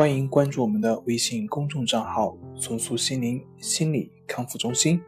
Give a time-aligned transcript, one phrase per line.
[0.00, 4.98] 欢迎关注我们的微信公众账号“重塑心灵心理康复中心”，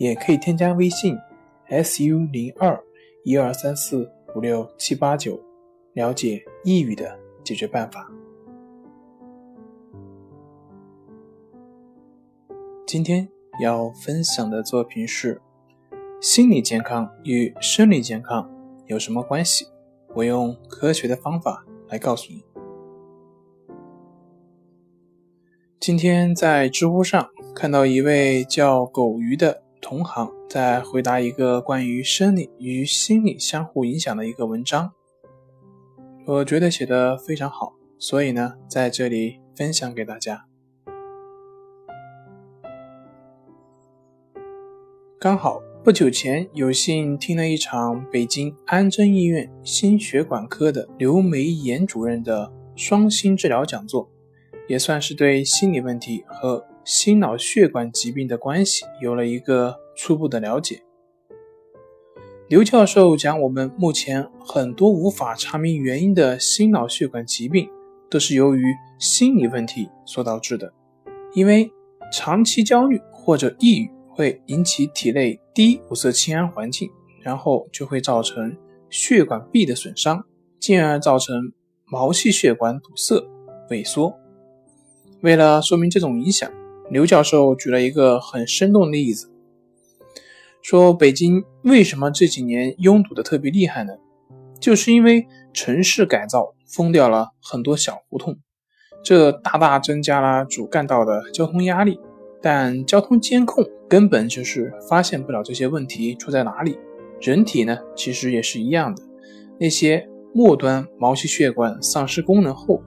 [0.00, 1.14] 也可以添加微信
[1.68, 2.82] “su 零二
[3.24, 5.38] 一二三四五六七八九”，
[5.92, 8.10] 了解抑郁的解决办法。
[12.86, 13.28] 今天
[13.60, 15.42] 要分享的作品是：
[16.22, 18.50] 心理健康与生理健康
[18.86, 19.66] 有什么关系？
[20.14, 22.42] 我用科学的方法来告诉你。
[25.82, 34.92] 今天在知乎上看到一位叫狗鱼的同行在回答一个关于生理与心理相互影响的一个文章，
[36.24, 40.44] 我觉得写的非常好，所以呢在这里分享给大家。
[45.18, 54.08] 刚好不久前有幸听了一场北京安贞医院心血管科的刘梅岩主任的双心治疗讲座。
[54.68, 60.82] 也算是对心理问题和心脑血管疾病的关系有了一个初步的了解。
[62.48, 67.68] 刘教授讲，我们目前很多无法查明原因的心脑血管疾病，
[68.10, 68.62] 都是由于
[68.98, 70.72] 心理问题所导致的。
[71.34, 71.70] 因为
[72.12, 76.90] 长期焦虑或者抑郁会引起体内低五色氢胺环境，
[77.22, 78.54] 然后就会造成
[78.90, 80.22] 血管壁的损伤，
[80.60, 81.52] 进而造成
[81.86, 83.26] 毛细血管堵塞、
[83.70, 84.14] 萎缩。
[85.22, 86.50] 为了说明这种影响，
[86.90, 89.30] 刘教授举了一个很生动的例子，
[90.62, 93.92] 说北京为什么这几年拥堵的特别厉害呢？
[94.58, 98.36] 就是因为城市改造封掉了很多小胡同，
[99.04, 102.00] 这大大增加了主干道的交通压力。
[102.44, 106.76] 但交通监控根本就是发现不了这些问题出在哪里。
[107.20, 109.02] 人体呢，其实也是一样的，
[109.60, 112.82] 那些末端毛细血管丧失功能后。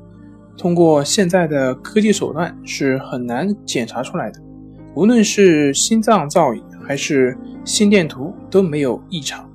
[0.58, 4.40] 通过现在的科技手段是很难检查出来的，
[4.96, 9.50] 无论是心脏造影还是心电图都没有异常。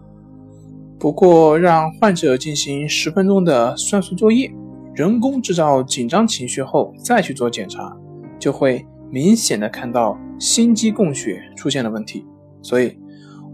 [0.99, 4.53] 不过，让患者进行十分钟的算术作业，
[4.95, 7.97] 人工制造紧张情绪后再去做检查，
[8.39, 12.27] 就会明显的看到心肌供血出现了问题。
[12.61, 12.99] 所以，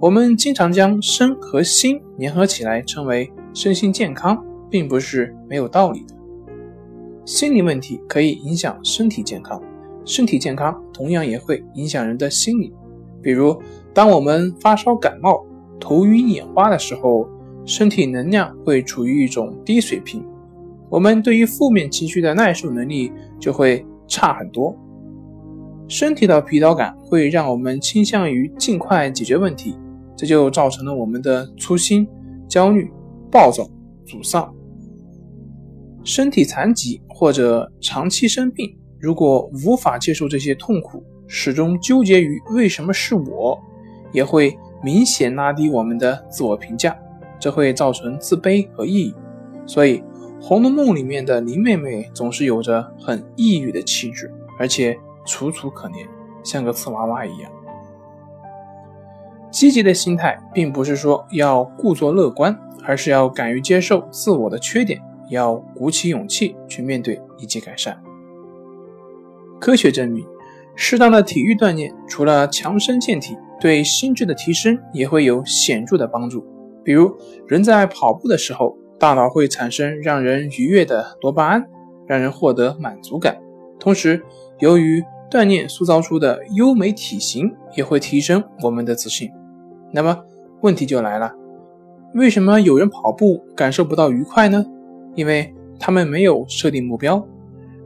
[0.01, 6.16] 我们经常将身和心联合起来称为身心健康，并不是没有道理的。
[7.26, 9.60] 心理问题可以影响身体健康，
[10.04, 12.72] 身体健康同样也会影响人的心理。
[13.20, 13.60] 比如，
[13.92, 15.44] 当我们发烧感冒、
[15.81, 17.28] 头晕眼花的时候，
[17.65, 20.25] 身体能量会处于一种低水平，
[20.88, 23.10] 我们对于负面情绪的耐受能力
[23.41, 24.72] 就会差很多。
[25.88, 29.76] 身体的疲劳感会让我们倾向于尽快解决问题，
[30.16, 32.06] 这就造成了我们的粗心、
[32.47, 32.88] 焦虑、
[33.32, 33.69] 暴躁、
[34.06, 34.54] 沮丧。
[36.06, 43.59] 身体残疾或者长期生病，如果无法接受这些痛苦，始终纠结于为什么是我，
[44.12, 46.97] 也会明显拉低我们的自我评价，
[47.41, 49.15] 这会造成自卑和抑郁。
[49.66, 49.99] 所以，
[50.41, 56.06] 《红楼梦》里面的林妹妹总是有着很抑郁的气质，而且楚楚可怜，
[56.45, 57.50] 像个瓷娃娃一样。
[59.50, 65.03] 积极的心态，并不是说要故作乐观，而是要敢于接受自我的缺点。
[65.31, 68.00] 要鼓起勇气去面对以及改善。
[69.59, 70.26] 科学证明，
[70.75, 76.44] 适当的体育锻炼除了强身健体，对心智的提升也会有显著的帮助。
[76.84, 77.12] 比如，
[77.47, 81.66] 人在跑步的时候，大脑会产生让人愉悦的多巴胺，
[82.06, 83.36] 让人获得满足感。
[83.81, 84.22] 同时，
[84.60, 89.30] 由于锻炼塑造出的优美体型，也会提升我们的自信。
[89.92, 90.22] 那么，
[90.60, 91.34] 问题就来了：
[92.15, 94.65] 为什么有人跑步感受不到愉快呢？
[95.16, 97.27] 因为他们没有设定目标，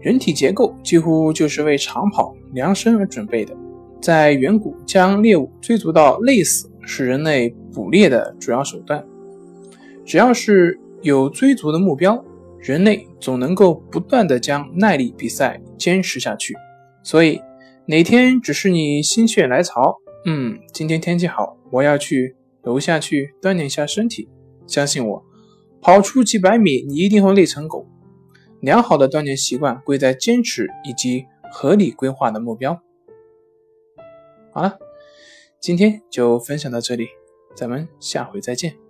[0.00, 3.56] 人体结构几乎就是为长跑量身而准备的。
[4.02, 9.04] 在远古，将猎物追逐到累死是人类捕猎的主要手段。
[10.04, 12.22] 只要是有追逐的目标，
[12.58, 16.54] 人类总能够不断的将耐力比赛坚持下去。
[17.02, 17.40] 所以，
[17.86, 19.96] 哪天只是你心血来潮，
[20.26, 24.28] 嗯，今天天气好，我要去楼下去锻炼一下身体，
[24.66, 25.22] 相信我。
[25.80, 27.86] 跑出几百米，你一定会累成狗。
[28.60, 32.80] 良好的锻炼习惯贵在坚持以及合理规划的目标。
[34.52, 34.78] 好了，
[35.60, 37.08] 今天就分享到这里，
[37.54, 38.89] 咱们下回再见。